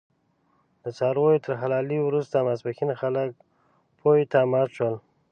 [0.83, 3.29] د څارویو تر حلالې وروسته ماسپښین خلک
[3.97, 4.95] پېوې ته مات شول.